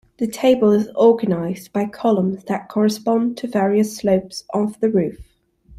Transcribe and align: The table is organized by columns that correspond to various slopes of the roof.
The 0.17 0.25
table 0.25 0.71
is 0.71 0.89
organized 0.95 1.71
by 1.73 1.85
columns 1.85 2.45
that 2.45 2.67
correspond 2.69 3.37
to 3.37 3.47
various 3.47 3.95
slopes 3.95 4.45
of 4.51 4.79
the 4.79 4.89
roof. 4.89 5.19